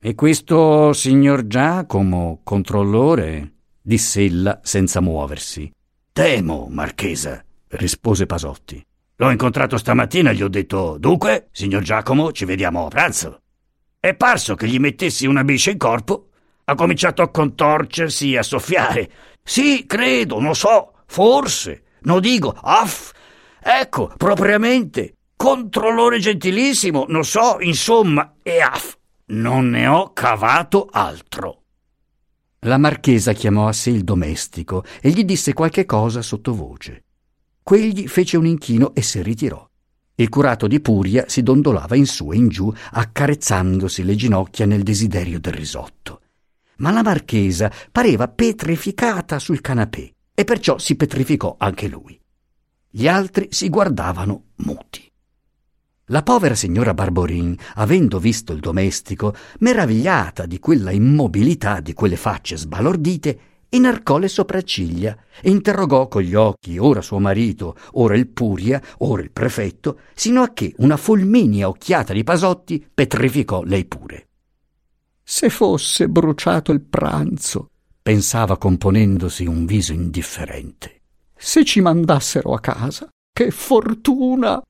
E 0.00 0.14
questo 0.14 0.93
signor 0.93 1.49
Giacomo, 1.49 2.40
controllore? 2.45 3.55
diss'ella 3.83 4.61
senza 4.62 5.00
muoversi. 5.00 5.73
Temo, 6.12 6.69
marchesa, 6.71 7.45
rispose 7.71 8.25
Pasotti. 8.25 8.81
L'ho 9.17 9.31
incontrato 9.33 9.76
stamattina 9.76 10.31
e 10.31 10.37
gli 10.37 10.43
ho 10.45 10.49
detto: 10.49 10.99
Dunque, 10.99 11.49
signor 11.50 11.83
Giacomo, 11.83 12.31
ci 12.31 12.45
vediamo 12.45 12.87
a 12.87 12.88
pranzo. 12.88 13.40
È 13.99 14.14
parso 14.14 14.55
che 14.55 14.69
gli 14.69 14.78
mettessi 14.78 15.26
una 15.26 15.43
biscia 15.43 15.73
in 15.73 15.78
corpo. 15.78 16.28
Ha 16.67 16.76
cominciato 16.76 17.23
a 17.23 17.31
contorcersi 17.31 18.35
e 18.35 18.38
a 18.38 18.43
soffiare. 18.45 19.11
Sì, 19.43 19.85
credo, 19.85 20.38
non 20.38 20.55
so, 20.55 20.93
forse. 21.07 21.83
Non 22.02 22.21
dico, 22.21 22.55
aff. 22.57 23.11
Ecco, 23.61 24.12
propriamente. 24.17 25.14
Controllore 25.35 26.21
gentilissimo, 26.21 27.07
non 27.09 27.25
so, 27.25 27.57
insomma, 27.59 28.35
e 28.45 28.61
aff. 28.61 28.95
Non 29.30 29.68
ne 29.68 29.87
ho 29.87 30.14
cavato 30.14 30.88
altro. 30.90 31.64
La 32.61 32.78
marchesa 32.78 33.35
chiamò 33.35 33.68
a 33.68 33.75
sé 33.75 33.90
il 33.90 34.02
domestico 34.02 34.85
e 35.02 35.11
gli 35.11 35.23
disse 35.23 35.52
qualche 35.52 35.85
cosa 35.85 36.23
sottovoce. 36.23 37.04
Quegli 37.62 38.08
fece 38.08 38.38
un 38.38 38.47
inchino 38.47 38.94
e 38.94 39.02
si 39.02 39.20
ritirò. 39.20 39.68
Il 40.14 40.30
curato 40.30 40.66
di 40.66 40.80
Puria 40.80 41.26
si 41.28 41.42
dondolava 41.42 41.94
in 41.94 42.06
su 42.06 42.32
e 42.32 42.37
in 42.37 42.49
giù, 42.49 42.73
accarezzandosi 42.92 44.02
le 44.02 44.14
ginocchia 44.14 44.64
nel 44.64 44.82
desiderio 44.82 45.38
del 45.38 45.52
risotto. 45.52 46.23
Ma 46.78 46.90
la 46.90 47.02
marchesa 47.02 47.70
pareva 47.92 48.28
petrificata 48.28 49.38
sul 49.38 49.61
canapè 49.61 50.11
e 50.35 50.44
perciò 50.44 50.78
si 50.78 50.97
petrificò 50.97 51.54
anche 51.58 51.87
lui. 51.87 52.18
Gli 52.88 53.06
altri 53.06 53.49
si 53.50 53.68
guardavano 53.68 54.44
muti. 54.56 55.07
La 56.10 56.22
povera 56.22 56.54
signora 56.54 56.94
Barborin, 56.94 57.54
avendo 57.74 58.18
visto 58.18 58.54
il 58.54 58.60
domestico, 58.60 59.34
meravigliata 59.58 60.46
di 60.46 60.58
quella 60.58 60.90
immobilità 60.90 61.80
di 61.80 61.92
quelle 61.92 62.16
facce 62.16 62.56
sbalordite, 62.56 63.40
inarcò 63.70 64.16
le 64.16 64.28
sopracciglia 64.28 65.16
e 65.42 65.50
interrogò 65.50 66.08
con 66.08 66.22
gli 66.22 66.34
occhi 66.34 66.78
ora 66.78 67.02
suo 67.02 67.18
marito, 67.18 67.76
ora 67.92 68.16
il 68.16 68.26
Puria, 68.28 68.80
ora 68.98 69.20
il 69.20 69.30
prefetto, 69.30 70.00
sino 70.14 70.40
a 70.40 70.52
che 70.54 70.74
una 70.78 70.96
fulminea 70.96 71.68
occhiata 71.68 72.14
di 72.14 72.24
Pasotti 72.24 72.86
petrificò 72.92 73.62
lei 73.62 73.84
pure. 73.84 74.28
Se 75.22 75.50
fosse 75.50 76.08
bruciato 76.08 76.72
il 76.72 76.80
pranzo, 76.80 77.68
pensava 78.00 78.56
componendosi 78.56 79.44
un 79.44 79.66
viso 79.66 79.92
indifferente. 79.92 81.02
Se 81.36 81.66
ci 81.66 81.82
mandassero 81.82 82.54
a 82.54 82.60
casa, 82.60 83.08
che 83.30 83.50
fortuna! 83.50 84.62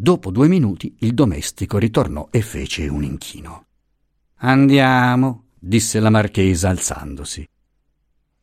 Dopo 0.00 0.30
due 0.30 0.46
minuti 0.46 0.94
il 1.00 1.12
domestico 1.12 1.76
ritornò 1.76 2.28
e 2.30 2.40
fece 2.40 2.86
un 2.86 3.02
inchino. 3.02 3.64
Andiamo, 4.36 5.46
disse 5.58 5.98
la 5.98 6.08
marchesa 6.08 6.68
alzandosi. 6.68 7.44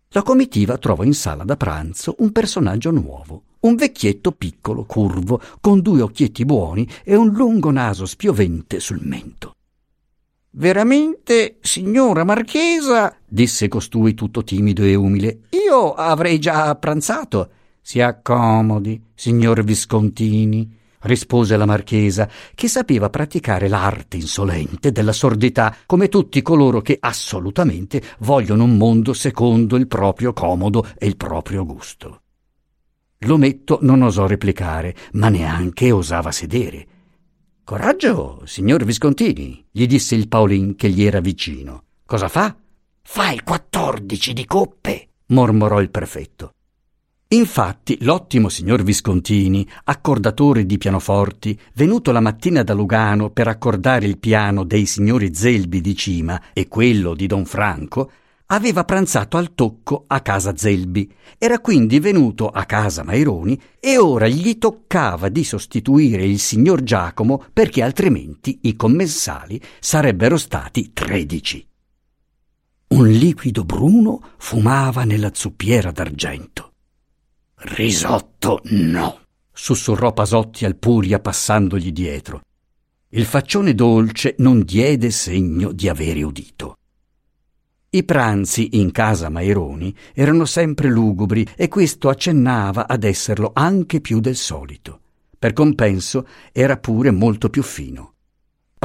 La 0.09 0.21
comitiva 0.21 0.77
trovò 0.77 1.03
in 1.03 1.13
sala 1.13 1.45
da 1.45 1.55
pranzo 1.55 2.15
un 2.17 2.33
personaggio 2.33 2.91
nuovo, 2.91 3.43
un 3.62 3.75
vecchietto 3.75 4.33
piccolo, 4.33 4.83
curvo, 4.83 5.41
con 5.62 5.79
due 5.79 6.01
occhietti 6.01 6.43
buoni 6.43 6.85
e 7.05 7.15
un 7.15 7.29
lungo 7.29 7.71
naso 7.71 8.05
spiovente 8.05 8.81
sul 8.81 9.00
mento. 9.01 9.55
Veramente, 10.50 11.59
signora 11.62 12.25
marchesa, 12.25 13.15
disse 13.25 13.69
costui 13.69 14.13
tutto 14.13 14.43
timido 14.43 14.83
e 14.83 14.93
umile, 14.95 15.43
io 15.51 15.93
avrei 15.93 16.38
già 16.38 16.75
pranzato. 16.75 17.50
Si 17.79 18.01
accomodi, 18.01 19.01
signor 19.13 19.63
Viscontini, 19.63 20.83
rispose 21.05 21.55
la 21.57 21.65
marchesa, 21.65 22.29
che 22.53 22.67
sapeva 22.67 23.09
praticare 23.09 23.67
l'arte 23.67 24.17
insolente 24.17 24.91
della 24.91 25.13
sordità, 25.13 25.75
come 25.85 26.09
tutti 26.09 26.41
coloro 26.41 26.81
che 26.81 26.97
assolutamente 27.00 28.01
vogliono 28.19 28.63
un 28.63 28.77
mondo 28.77 29.13
secondo 29.13 29.75
il 29.75 29.88
proprio 29.88 30.33
comodo 30.33 30.85
e 30.97 31.07
il 31.07 31.17
proprio 31.17 31.65
gusto. 31.65 32.21
L'ometto 33.19 33.79
non 33.81 34.01
osò 34.01 34.27
replicare, 34.27 34.95
ma 35.13 35.29
neanche 35.29 35.91
osava 35.91 36.31
sedere. 36.31 36.88
Coraggio, 37.63 38.41
signor 38.45 38.83
Viscontini, 38.83 39.65
gli 39.71 39.88
disse 39.88 40.13
il 40.13 40.27
Paolin 40.27 40.75
che 40.75 40.89
gli 40.89 41.03
era 41.03 41.19
vicino. 41.19 41.83
Cosa 42.05 42.27
fa? 42.27 42.55
Fa 43.01 43.31
il 43.31 43.43
quattordici 43.43 44.33
di 44.33 44.45
coppe, 44.45 45.09
mormorò 45.27 45.81
il 45.81 45.89
prefetto. 45.89 46.54
Infatti 47.29 47.98
l'ottimo 48.01 48.50
signor 48.50 48.84
Viscontini, 48.84 49.67
accordatore 49.86 50.65
di 50.65 50.77
pianoforti, 50.77 51.60
venuto 51.74 52.12
la 52.12 52.20
mattina 52.20 52.62
da 52.62 52.74
Lugano 52.75 53.32
per 53.32 53.48
accordare 53.48 54.05
il 54.05 54.20
piano 54.20 54.63
dei 54.63 54.86
signori 54.86 55.34
Zelbi 55.34 55.82
di 55.82 55.96
Cima 55.96 56.39
e 56.53 56.67
quello 56.67 57.15
di 57.15 57.25
Don 57.25 57.46
Franco, 57.46 58.12
aveva 58.48 58.84
pranzato 58.84 59.38
al 59.38 59.55
tocco 59.55 60.03
a 60.05 60.22
casa 60.22 60.55
Zelbi, 60.55 61.12
era 61.39 61.60
quindi 61.60 62.00
venuto 62.00 62.48
a 62.48 62.63
casa 62.65 63.03
Maironi 63.03 63.60
e 63.79 63.98
ora 63.98 64.27
gli 64.27 64.60
toccava 64.60 65.29
di 65.29 65.44
sostituire 65.44 66.24
il 66.24 66.39
signor 66.39 66.84
Giacomo 66.84 67.44
perché 67.51 67.82
altrimenti 67.82 68.60
i 68.63 68.75
commensali 68.75 69.60
sarebbero 69.79 70.38
stati 70.38 70.91
tredici. 70.94 71.67
Un 72.88 73.08
liquido 73.08 73.63
bruno 73.63 74.22
fumava 74.38 75.05
nella 75.05 75.32
zuppiera 75.34 75.89
d'argento. 75.89 76.75
Risotto 77.57 78.62
no, 78.65 79.21
sussurrò 79.51 80.13
Pasotti 80.13 80.65
al 80.65 80.75
Puria 80.75 81.19
passandogli 81.19 81.91
dietro. 81.91 82.41
Il 83.09 83.25
faccione 83.25 83.74
dolce 83.74 84.35
non 84.39 84.63
diede 84.63 85.09
segno 85.09 85.71
di 85.71 85.88
avere 85.88 86.21
udito. 86.24 86.77
I 87.91 88.03
pranzi 88.03 88.77
in 88.77 88.91
casa 88.91 89.29
Maironi 89.29 89.95
erano 90.13 90.43
sempre 90.43 90.89
lugubri 90.89 91.47
e 91.55 91.69
questo 91.69 92.09
accennava 92.09 92.88
ad 92.88 93.05
esserlo 93.05 93.51
anche 93.53 94.01
più 94.01 94.19
del 94.19 94.35
solito. 94.35 95.00
Per 95.39 95.53
compenso 95.53 96.27
era 96.51 96.75
pure 96.75 97.12
molto 97.12 97.50
più 97.50 97.63
fino. 97.63 98.14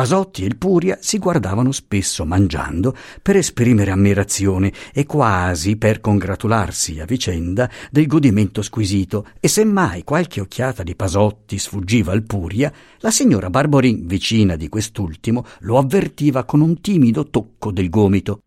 Pasotti 0.00 0.44
e 0.44 0.46
il 0.46 0.56
Puria 0.56 0.96
si 0.98 1.18
guardavano 1.18 1.72
spesso 1.72 2.24
mangiando 2.24 2.96
per 3.20 3.36
esprimere 3.36 3.90
ammirazione 3.90 4.72
e 4.94 5.04
quasi 5.04 5.76
per 5.76 6.00
congratularsi 6.00 7.00
a 7.00 7.04
vicenda 7.04 7.68
del 7.90 8.06
godimento 8.06 8.62
squisito 8.62 9.26
e 9.38 9.46
se 9.46 9.62
mai 9.64 10.02
qualche 10.02 10.40
occhiata 10.40 10.82
di 10.82 10.96
Pasotti 10.96 11.58
sfuggiva 11.58 12.12
al 12.12 12.22
Puria, 12.22 12.72
la 13.00 13.10
signora 13.10 13.50
Barborin, 13.50 14.06
vicina 14.06 14.56
di 14.56 14.70
quest'ultimo, 14.70 15.44
lo 15.58 15.76
avvertiva 15.76 16.44
con 16.44 16.62
un 16.62 16.80
timido 16.80 17.28
tocco 17.28 17.70
del 17.70 17.90
gomito. 17.90 18.40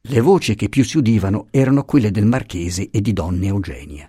Le 0.00 0.20
voci 0.20 0.54
che 0.54 0.70
più 0.70 0.82
si 0.82 0.96
udivano 0.96 1.48
erano 1.50 1.84
quelle 1.84 2.10
del 2.10 2.24
marchese 2.24 2.88
e 2.90 3.02
di 3.02 3.12
donna 3.12 3.44
Eugenia 3.44 4.08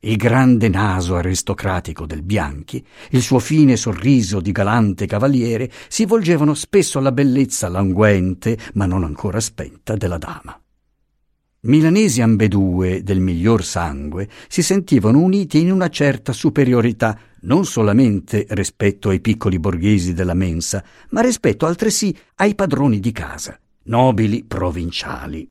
il 0.00 0.16
grande 0.16 0.68
naso 0.68 1.16
aristocratico 1.16 2.06
del 2.06 2.22
Bianchi, 2.22 2.84
il 3.10 3.22
suo 3.22 3.40
fine 3.40 3.76
sorriso 3.76 4.40
di 4.40 4.52
galante 4.52 5.06
cavaliere 5.06 5.70
si 5.88 6.04
volgevano 6.04 6.54
spesso 6.54 6.98
alla 6.98 7.12
bellezza 7.12 7.68
languente, 7.68 8.56
ma 8.74 8.86
non 8.86 9.02
ancora 9.02 9.40
spenta, 9.40 9.96
della 9.96 10.18
dama. 10.18 10.60
Milanesi 11.62 12.22
ambedue 12.22 13.02
del 13.02 13.18
miglior 13.18 13.64
sangue 13.64 14.28
si 14.46 14.62
sentivano 14.62 15.18
uniti 15.18 15.58
in 15.58 15.72
una 15.72 15.88
certa 15.88 16.32
superiorità 16.32 17.18
non 17.40 17.64
solamente 17.64 18.46
rispetto 18.50 19.08
ai 19.08 19.20
piccoli 19.20 19.58
borghesi 19.58 20.14
della 20.14 20.34
mensa, 20.34 20.84
ma 21.10 21.20
rispetto 21.20 21.66
altresì 21.66 22.16
ai 22.36 22.54
padroni 22.54 23.00
di 23.00 23.10
casa, 23.10 23.58
nobili 23.84 24.44
provinciali. 24.44 25.50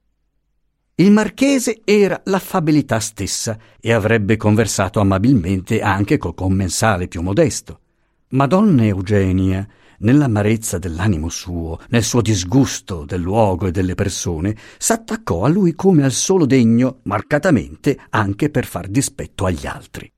Il 1.00 1.12
marchese 1.12 1.82
era 1.84 2.20
l'affabilità 2.24 3.00
stessa 3.00 3.56
e 3.80 3.94
avrebbe 3.94 4.36
conversato 4.36 5.00
amabilmente 5.00 5.80
anche 5.80 6.18
col 6.18 6.34
commensale 6.34 7.08
più 7.08 7.22
modesto. 7.22 7.82
Ma 8.30 8.48
donna 8.48 8.84
Eugenia, 8.84 9.68
nell'amarezza 10.00 10.80
dell'animo 10.80 11.30
suo, 11.30 11.80
nel 11.90 12.02
suo 12.02 12.22
disgusto 12.22 13.06
del 13.06 13.22
luogo 13.22 13.68
e 13.68 13.72
delle 13.72 13.94
persone, 13.94 14.58
s'attaccò 14.80 15.44
a 15.44 15.50
lui 15.50 15.76
come 15.76 16.04
al 16.04 16.12
solo 16.12 16.48
degno, 16.48 17.02
marcatamente 17.04 17.96
anche 18.10 18.50
per 18.50 18.66
far 18.66 18.88
dispetto 18.88 19.46
agli 19.46 19.68
altri. 19.68 20.12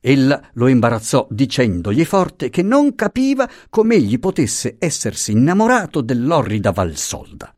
Ella 0.00 0.48
lo 0.54 0.66
imbarazzò 0.66 1.26
dicendogli 1.28 2.06
forte 2.06 2.48
che 2.48 2.62
non 2.62 2.94
capiva 2.94 3.46
come 3.68 3.96
egli 3.96 4.18
potesse 4.18 4.76
essersi 4.78 5.32
innamorato 5.32 6.00
dell'orrida 6.00 6.70
Valsolda. 6.70 7.54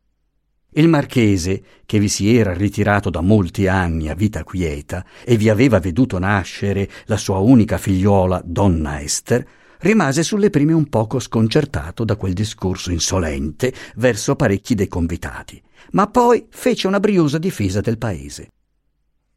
Il 0.77 0.89
marchese, 0.89 1.63
che 1.85 1.99
vi 1.99 2.09
si 2.09 2.35
era 2.35 2.53
ritirato 2.53 3.09
da 3.09 3.21
molti 3.21 3.65
anni 3.65 4.09
a 4.09 4.13
vita 4.13 4.43
quieta 4.43 5.05
e 5.23 5.37
vi 5.37 5.47
aveva 5.47 5.79
veduto 5.79 6.19
nascere 6.19 6.89
la 7.05 7.15
sua 7.15 7.37
unica 7.37 7.77
figliuola, 7.77 8.41
donna 8.43 9.01
Ester, 9.01 9.47
rimase 9.79 10.21
sulle 10.21 10.49
prime 10.49 10.73
un 10.73 10.89
poco 10.89 11.19
sconcertato 11.19 12.03
da 12.03 12.17
quel 12.17 12.33
discorso 12.33 12.91
insolente 12.91 13.73
verso 13.95 14.35
parecchi 14.35 14.75
dei 14.75 14.89
convitati, 14.89 15.61
ma 15.91 16.07
poi 16.07 16.45
fece 16.49 16.87
una 16.87 16.99
briosa 16.99 17.37
difesa 17.37 17.79
del 17.79 17.97
paese. 17.97 18.49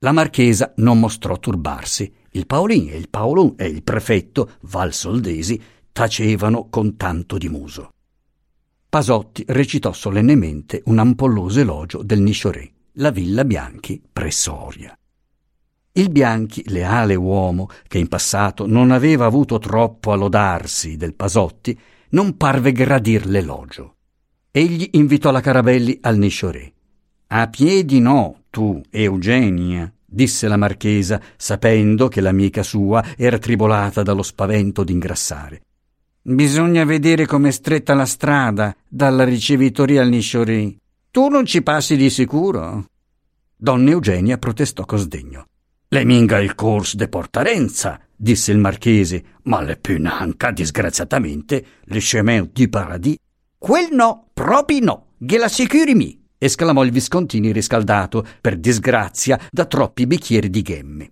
La 0.01 0.11
marchesa 0.11 0.73
non 0.79 0.99
mostrò 0.99 1.39
turbarsi. 1.39 2.13
Il 2.33 2.47
Paolin 2.47 2.89
e 2.91 2.97
il 2.97 3.09
Paolon 3.09 3.55
e 3.57 3.67
il 3.67 3.85
prefetto, 3.85 4.55
Val 4.63 4.93
Soldesi, 4.93 5.61
tacevano 5.93 6.67
con 6.69 6.97
tanto 6.97 7.39
di 7.39 7.49
muso. 7.49 7.91
Pasotti 8.91 9.45
recitò 9.49 9.93
solennemente 9.93 10.81
un 10.87 10.99
ampolloso 10.99 11.61
elogio 11.61 12.03
del 12.03 12.23
Niscioré, 12.23 12.73
la 12.93 13.11
villa 13.11 13.45
Bianchi 13.45 14.03
presso 14.11 14.65
Oria. 14.65 14.99
Il 15.93 16.09
Bianchi, 16.09 16.63
leale 16.71 17.15
uomo, 17.15 17.69
che 17.87 17.99
in 17.99 18.09
passato 18.09 18.67
non 18.67 18.91
aveva 18.91 19.27
avuto 19.27 19.59
troppo 19.59 20.11
a 20.11 20.17
lodarsi 20.17 20.97
del 20.97 21.13
Pasotti, 21.13 21.79
non 22.11 22.39
parve 22.39 22.73
gradir 22.73 23.27
l'elogio. 23.27 23.97
Egli 24.51 24.89
invitò 24.93 25.33
la 25.33 25.43
Carabelli 25.43 25.99
al 26.01 26.17
Niscioré. 26.17 26.73
A 27.27 27.47
piedi 27.49 28.01
no, 28.01 28.45
tu, 28.49 28.81
Eugenia, 28.89 29.93
disse 30.03 30.49
la 30.49 30.57
marchesa, 30.57 31.21
sapendo 31.37 32.09
che 32.09 32.23
l'amica 32.23 32.63
sua 32.63 33.05
era 33.19 33.37
tribolata 33.37 34.03
dallo 34.03 34.23
spavento 34.23 34.83
d'ingrassare. 34.83 35.61
Bisogna 36.29 36.85
vedere 36.85 37.25
com'è 37.25 37.51
stretta 37.51 37.95
la 37.95 38.05
strada 38.05 38.77
dalla 38.87 39.25
ricevitoria 39.25 40.03
al 40.03 40.11
Nisciorì. 40.11 40.77
Tu 41.11 41.29
non 41.29 41.47
ci 41.47 41.63
passi 41.63 41.97
di 41.97 42.11
sicuro? 42.11 42.85
Donna 43.57 43.89
Eugenia 43.89 44.37
protestò 44.37 44.85
con 44.85 44.99
sdegno. 44.99 45.47
Le 45.89 46.05
minga 46.05 46.39
il 46.39 46.55
corso 46.55 46.99
de 46.99 47.09
portarenza, 47.09 47.99
disse 48.15 48.53
il 48.53 48.59
marchese, 48.59 49.39
ma 49.45 49.63
le 49.63 49.79
punanca, 49.79 50.51
disgraziatamente, 50.51 51.65
le 51.85 51.99
chemin 51.99 52.51
di 52.53 52.69
paradis. 52.69 53.17
Quel 53.57 53.89
no, 53.93 54.29
proprio 54.35 54.81
no, 54.81 55.07
gliela 55.17 55.49
mi, 55.95 56.25
esclamò 56.37 56.85
il 56.85 56.91
Viscontini 56.91 57.53
riscaldato, 57.53 58.23
per 58.43 58.59
disgrazia, 58.59 59.41
da 59.51 59.65
troppi 59.65 60.07
bicchieri 60.07 60.51
di 60.51 60.61
gemme. 60.61 61.11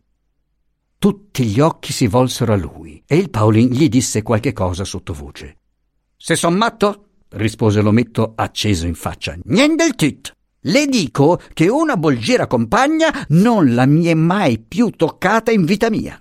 Tutti 1.07 1.45
gli 1.45 1.61
occhi 1.61 1.93
si 1.93 2.09
volsero 2.09 2.53
a 2.53 2.57
lui 2.57 3.01
e 3.07 3.17
il 3.17 3.31
Paolin 3.31 3.69
gli 3.69 3.89
disse 3.89 4.23
qualche 4.23 4.53
cosa 4.53 4.83
sottovoce. 4.83 5.59
Se 6.17 6.35
son 6.35 6.55
matto? 6.55 7.11
rispose 7.29 7.81
l'ometto 7.81 8.33
acceso 8.35 8.89
in 8.89 8.97
faccia. 8.97 9.37
Niente 9.45 9.85
del 9.85 9.95
tit. 9.95 10.33
Le 10.63 10.87
dico 10.87 11.41
che 11.53 11.69
una 11.69 11.97
bolgiera 11.97 12.49
compagna 12.49 13.25
non 13.29 13.73
la 13.73 13.87
mi 13.87 14.07
è 14.07 14.15
mai 14.15 14.59
più 14.59 14.91
toccata 14.91 15.53
in 15.53 15.65
vita 15.65 15.91
mia. 15.91 16.21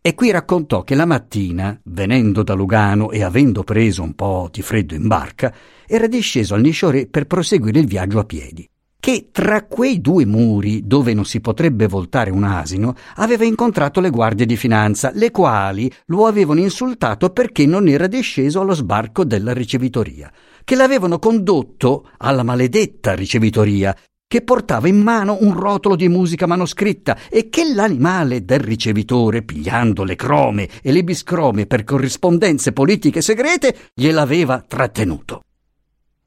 E 0.00 0.14
qui 0.14 0.32
raccontò 0.32 0.82
che 0.82 0.96
la 0.96 1.06
mattina, 1.06 1.80
venendo 1.84 2.42
da 2.42 2.54
Lugano 2.54 3.12
e 3.12 3.22
avendo 3.22 3.62
preso 3.62 4.02
un 4.02 4.16
po' 4.16 4.48
di 4.50 4.62
freddo 4.62 4.96
in 4.96 5.06
barca, 5.06 5.54
era 5.86 6.08
disceso 6.08 6.56
al 6.56 6.62
Niscioré 6.62 7.06
per 7.06 7.28
proseguire 7.28 7.78
il 7.78 7.86
viaggio 7.86 8.18
a 8.18 8.24
piedi 8.24 8.68
che 9.00 9.28
tra 9.30 9.64
quei 9.64 10.00
due 10.00 10.26
muri, 10.26 10.86
dove 10.86 11.14
non 11.14 11.24
si 11.24 11.40
potrebbe 11.40 11.86
voltare 11.86 12.30
un 12.30 12.44
asino, 12.44 12.94
aveva 13.16 13.44
incontrato 13.44 14.00
le 14.00 14.10
guardie 14.10 14.44
di 14.44 14.56
finanza, 14.56 15.10
le 15.14 15.30
quali 15.30 15.90
lo 16.06 16.26
avevano 16.26 16.60
insultato 16.60 17.30
perché 17.30 17.64
non 17.64 17.86
era 17.86 18.06
disceso 18.06 18.60
allo 18.60 18.74
sbarco 18.74 19.24
della 19.24 19.52
ricevitoria, 19.52 20.30
che 20.64 20.74
l'avevano 20.74 21.18
condotto 21.18 22.10
alla 22.18 22.42
maledetta 22.42 23.14
ricevitoria, 23.14 23.96
che 24.26 24.42
portava 24.42 24.88
in 24.88 25.00
mano 25.00 25.38
un 25.40 25.54
rotolo 25.54 25.96
di 25.96 26.08
musica 26.08 26.46
manoscritta 26.46 27.16
e 27.30 27.48
che 27.48 27.72
l'animale 27.72 28.44
del 28.44 28.60
ricevitore, 28.60 29.42
pigliando 29.42 30.04
le 30.04 30.16
crome 30.16 30.68
e 30.82 30.92
le 30.92 31.02
biscrome 31.02 31.66
per 31.66 31.84
corrispondenze 31.84 32.72
politiche 32.72 33.22
segrete, 33.22 33.74
gliel'aveva 33.94 34.62
trattenuto. 34.66 35.44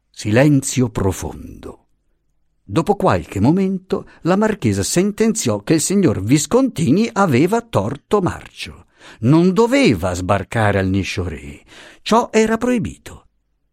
Silenzio 0.09 0.89
profondo. 0.89 1.80
Dopo 2.71 2.95
qualche 2.95 3.41
momento 3.41 4.07
la 4.21 4.37
marchesa 4.37 4.81
sentenziò 4.81 5.59
che 5.59 5.73
il 5.73 5.81
signor 5.81 6.23
Viscontini 6.23 7.09
aveva 7.11 7.59
torto 7.59 8.21
marcio. 8.21 8.85
Non 9.21 9.51
doveva 9.51 10.13
sbarcare 10.13 10.79
al 10.79 10.87
Niscioré. 10.87 11.63
Ciò 12.01 12.29
era 12.31 12.55
proibito. 12.55 13.25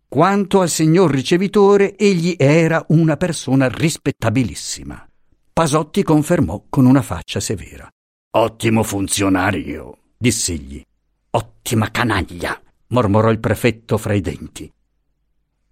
Quanto 0.08 0.60
al 0.62 0.68
signor 0.68 1.12
ricevitore, 1.12 1.96
egli 1.96 2.34
era 2.36 2.84
una 2.88 3.16
persona 3.16 3.68
rispettabilissima. 3.68 5.08
Pasotti 5.52 6.02
confermò 6.02 6.64
con 6.68 6.84
una 6.84 7.02
faccia 7.02 7.38
severa. 7.38 7.88
Ottimo 8.32 8.82
funzionario, 8.82 9.96
diss'egli. 10.18 10.82
Ottima 11.30 11.92
canaglia, 11.92 12.60
mormorò 12.88 13.30
il 13.30 13.38
prefetto 13.38 13.96
fra 13.96 14.14
i 14.14 14.20
denti. 14.20 14.68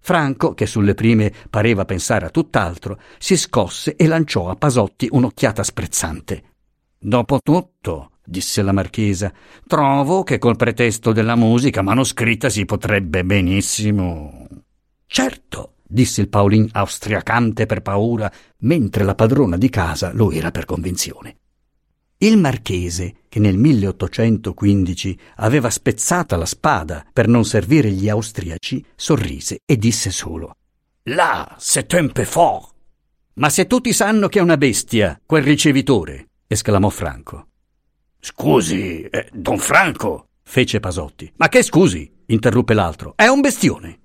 Franco, 0.07 0.55
che 0.55 0.67
sulle 0.67 0.95
prime 0.95 1.33
pareva 1.51 1.85
pensare 1.85 2.27
a 2.27 2.31
tutt'altro, 2.31 3.01
si 3.19 3.37
scosse 3.37 3.97
e 3.97 4.07
lanciò 4.07 4.49
a 4.49 4.55
Pasotti 4.55 5.09
un'occhiata 5.11 5.65
sprezzante. 5.65 6.45
Dopo 6.97 7.41
tutto, 7.43 8.13
disse 8.25 8.63
la 8.63 8.71
marchesa, 8.71 9.33
trovo 9.67 10.23
che 10.23 10.39
col 10.39 10.55
pretesto 10.55 11.11
della 11.11 11.35
musica 11.35 11.83
manoscritta 11.83 12.49
si 12.49 12.65
potrebbe 12.65 13.25
benissimo. 13.25 14.47
Certo, 15.07 15.73
disse 15.83 16.21
il 16.21 16.29
Paolin 16.29 16.69
austriacante 16.71 17.67
per 17.67 17.83
paura, 17.83 18.31
mentre 18.59 19.03
la 19.03 19.17
padrona 19.17 19.57
di 19.57 19.69
casa 19.71 20.13
lo 20.13 20.31
era 20.31 20.53
per 20.53 20.67
convinzione. 20.67 21.39
Il 22.19 22.39
marchese, 22.39 23.17
che 23.29 23.39
nel 23.39 23.59
1815 23.59 25.19
aveva 25.37 25.69
spezzata 25.69 26.37
la 26.37 26.47
spada 26.47 27.05
per 27.13 27.29
non 27.29 27.45
servire 27.45 27.91
gli 27.91 28.09
austriaci, 28.09 28.83
sorrise 28.95 29.59
e 29.67 29.77
disse 29.77 30.11
solo: 30.11 30.57
Là, 31.11 31.55
c'est 31.59 31.93
un 31.93 32.11
peu 32.11 32.25
fort. 32.25 32.73
Ma 33.35 33.51
se 33.51 33.67
tutti 33.67 33.93
sanno 33.93 34.29
che 34.29 34.39
è 34.39 34.43
una 34.43 34.57
bestia, 34.57 35.21
quel 35.27 35.43
ricevitore, 35.43 36.29
esclamò 36.47 36.89
Franco. 36.89 37.49
Scusi, 38.19 39.03
eh, 39.03 39.29
don 39.35 39.59
Franco, 39.59 40.29
fece 40.43 40.81
Pasotti. 40.81 41.31
Ma 41.37 41.51
che 41.51 41.63
scusi? 41.63 42.11
interruppe 42.29 42.73
l'altro. 42.73 43.13
È 43.15 43.27
un 43.27 43.43
bestione. 43.43 43.99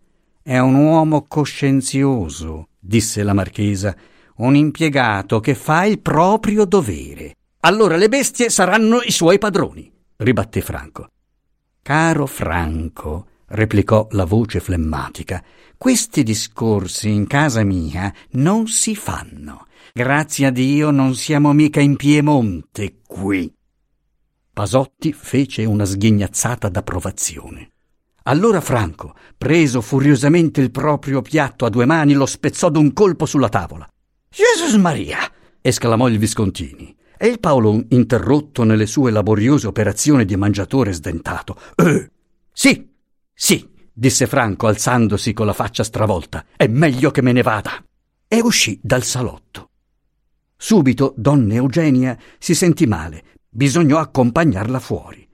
È 0.44 0.58
un 0.58 0.76
uomo 0.76 1.24
coscienzioso, 1.30 2.68
disse 2.78 3.24
la 3.24 3.34
marchesa, 3.34 3.96
un 4.38 4.56
impiegato 4.56 5.40
che 5.40 5.56
fa 5.56 5.86
il 5.86 6.02
proprio 6.02 6.66
dovere. 6.66 7.36
Allora 7.64 7.96
le 7.96 8.10
bestie 8.10 8.50
saranno 8.50 9.02
i 9.04 9.12
suoi 9.12 9.38
padroni, 9.38 9.92
ribatté 10.18 10.62
Franco. 10.62 11.10
Caro 11.84 12.26
Franco, 12.26 13.28
replicò 13.50 14.08
la 14.12 14.26
voce 14.26 14.60
flemmatica. 14.60 15.44
Questi 15.78 16.24
discorsi 16.24 17.10
in 17.10 17.28
casa 17.28 17.64
mia 17.64 18.12
non 18.32 18.68
si 18.68 18.96
fanno. 18.96 19.68
Grazie 19.94 20.48
a 20.48 20.50
Dio 20.50 20.90
non 20.90 21.14
siamo 21.14 21.54
mica 21.54 21.80
in 21.82 21.98
Piemonte 21.98 23.02
qui. 23.06 23.54
Pasotti 24.52 25.14
fece 25.14 25.64
una 25.64 25.86
sghignazzata 25.86 26.68
d'approvazione. 26.68 27.74
Allora 28.24 28.60
Franco, 28.60 29.16
preso 29.38 29.82
furiosamente 29.82 30.62
il 30.62 30.72
proprio 30.72 31.22
piatto 31.22 31.66
a 31.66 31.70
due 31.70 31.86
mani, 31.86 32.14
lo 32.14 32.26
spezzò 32.26 32.70
d'un 32.70 32.92
colpo 32.94 33.28
sulla 33.28 33.50
tavola. 33.50 33.88
Gesù 34.30 34.80
Maria! 34.80 35.20
esclamò 35.62 36.08
il 36.08 36.18
Viscontini. 36.18 36.96
E 37.24 37.28
il 37.28 37.40
Paolo, 37.40 37.86
interrotto 37.90 38.64
nelle 38.64 38.88
sue 38.88 39.12
laboriose 39.12 39.68
operazioni 39.68 40.26
di 40.26 40.36
mangiatore 40.36 40.92
sdentato. 40.92 41.56
Eh, 41.76 42.10
sì, 42.52 42.90
sì, 43.32 43.70
disse 43.94 44.26
Franco 44.26 44.66
alzandosi 44.66 45.32
con 45.32 45.46
la 45.46 45.54
faccia 45.54 45.84
stravolta. 45.84 46.46
È 46.58 46.66
meglio 46.66 47.12
che 47.12 47.22
me 47.22 47.32
ne 47.32 47.44
vada. 47.44 47.74
E 48.28 48.42
uscì 48.42 48.80
dal 48.82 49.04
salotto. 49.04 49.70
Subito 50.58 51.14
donna 51.16 51.54
Eugenia 51.54 52.18
si 52.40 52.56
sentì 52.56 52.88
male. 52.88 53.24
Bisognò 53.48 54.00
accompagnarla 54.00 54.80
fuori. 54.80 55.30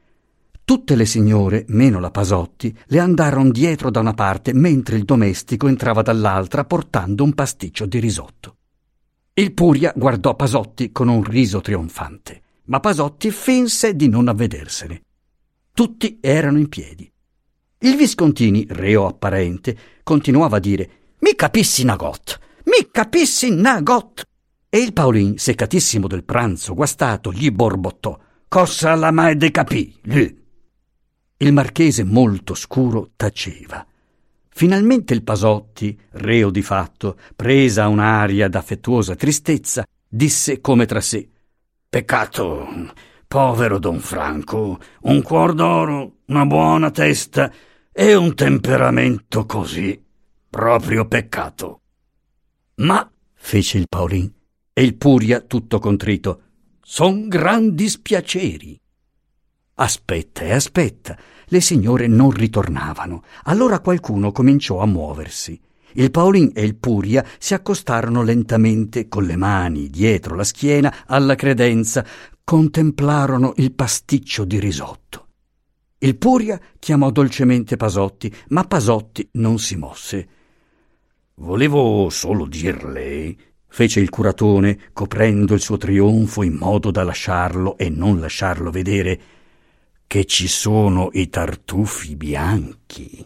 Tutte 0.66 0.94
le 0.94 1.06
signore, 1.06 1.64
meno 1.70 2.02
la 2.02 2.12
Pasotti, 2.12 2.78
le 2.88 3.00
andarono 3.00 3.50
dietro 3.50 3.90
da 3.90 4.02
una 4.02 4.14
parte 4.14 4.54
mentre 4.54 4.98
il 4.98 5.06
domestico 5.06 5.70
entrava 5.70 6.02
dall'altra 6.02 6.66
portando 6.66 7.24
un 7.24 7.34
pasticcio 7.34 7.86
di 7.86 8.00
risotto. 8.00 8.57
Il 9.40 9.54
Puria 9.54 9.94
guardò 9.96 10.36
Pasotti 10.36 10.92
con 10.92 11.10
un 11.10 11.22
riso 11.22 11.62
trionfante, 11.62 12.42
ma 12.66 12.80
Pasotti 12.80 13.30
finse 13.30 13.96
di 13.96 14.10
non 14.10 14.28
avvedersene. 14.30 15.04
Tutti 15.74 16.18
erano 16.22 16.58
in 16.58 16.68
piedi. 16.70 17.08
Il 17.82 17.96
Viscontini, 17.96 18.66
reo 18.68 19.06
apparente, 19.06 19.78
continuava 20.02 20.58
a 20.58 20.60
dire 20.60 20.90
Mi 21.20 21.36
capissi 21.36 21.84
nagot, 21.84 22.40
mi 22.64 22.90
capissi 22.92 23.54
nagot. 23.54 24.24
E 24.70 24.80
il 24.80 24.92
Paolin, 24.92 25.38
seccatissimo 25.38 26.08
del 26.08 26.24
pranzo 26.24 26.74
guastato, 26.74 27.32
gli 27.32 27.52
borbottò 27.52 28.18
Cosa 28.48 28.96
la 28.96 29.12
mai 29.12 29.38
de 29.38 29.52
capì, 29.52 29.96
lì? 30.06 30.46
Il 31.38 31.54
marchese 31.54 32.04
molto 32.04 32.56
scuro 32.56 33.12
taceva. 33.16 33.86
Finalmente 34.58 35.14
il 35.14 35.22
Pasotti, 35.22 35.96
reo 36.14 36.50
di 36.50 36.64
fatto, 36.64 37.16
presa 37.36 37.88
un'aria 37.88 38.48
d'affettuosa 38.48 39.14
tristezza, 39.14 39.86
disse 40.08 40.62
come 40.62 40.88
tra 40.88 41.00
sé 41.00 41.30
Peccato, 41.88 42.68
povero 43.28 43.78
don 43.78 44.00
Franco, 44.00 44.80
un 45.02 45.22
cuor 45.22 45.54
d'oro, 45.54 46.22
una 46.26 46.48
buona 46.48 46.90
testa 46.90 47.54
e 47.92 48.16
un 48.16 48.34
temperamento 48.34 49.46
così. 49.46 50.04
Proprio 50.50 51.06
peccato. 51.06 51.82
Ma, 52.78 53.08
fece 53.36 53.78
il 53.78 53.86
Paolin, 53.88 54.34
e 54.74 54.82
il 54.82 54.96
Puria 54.96 55.42
tutto 55.42 55.78
contrito, 55.78 56.42
son 56.82 57.28
grandi 57.28 57.88
spiaceri. 57.88 58.82
Aspetta 59.76 60.42
e 60.42 60.52
aspetta. 60.54 61.16
Le 61.50 61.62
signore 61.62 62.08
non 62.08 62.32
ritornavano. 62.32 63.24
Allora 63.44 63.80
qualcuno 63.80 64.34
cominciò 64.34 64.80
a 64.80 64.86
muoversi. 64.86 65.58
Il 65.94 66.12
Paolin 66.12 66.52
e 66.54 66.64
il 66.64 66.76
Puria 66.76 67.26
si 67.40 67.54
accostarono 67.54 68.22
lentamente, 68.22 69.08
con 69.08 69.24
le 69.24 69.38
mani 69.38 69.90
dietro 69.90 70.36
la 70.36 70.44
schiena, 70.44 70.94
alla 71.06 71.36
credenza, 71.36 72.06
contemplarono 72.44 73.54
il 73.58 73.72
pasticcio 73.72 74.44
di 74.44 74.60
risotto. 74.60 75.28
Il 76.00 76.18
Puria 76.18 76.60
chiamò 76.78 77.10
dolcemente 77.12 77.78
Pasotti, 77.78 78.32
ma 78.50 78.66
Pasotti 78.66 79.28
non 79.34 79.58
si 79.58 79.78
mosse. 79.78 80.28
Volevo 81.36 82.10
solo 82.10 82.46
dirle, 82.46 83.36
fece 83.68 84.02
il 84.02 84.10
curatone, 84.10 84.92
coprendo 84.92 85.54
il 85.54 85.62
suo 85.62 85.78
trionfo 85.78 86.44
in 86.44 86.54
modo 86.54 86.92
da 86.92 87.04
lasciarlo 87.04 87.78
e 87.78 87.90
non 87.90 88.20
lasciarlo 88.20 88.70
vedere, 88.70 89.20
che 90.08 90.26
ci 90.26 90.48
sono 90.48 91.10
i 91.12 91.30
tartufi 91.30 92.16
bianchi. 92.16 93.24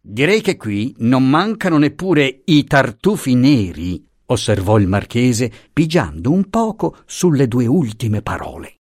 Direi 0.00 0.40
che 0.40 0.56
qui 0.56 0.94
non 0.98 1.28
mancano 1.28 1.76
neppure 1.76 2.42
i 2.44 2.64
tartufi 2.64 3.34
neri, 3.34 4.06
osservò 4.26 4.78
il 4.78 4.86
marchese, 4.86 5.52
pigiando 5.72 6.30
un 6.30 6.48
poco 6.48 6.98
sulle 7.04 7.48
due 7.48 7.66
ultime 7.66 8.22
parole. 8.22 8.76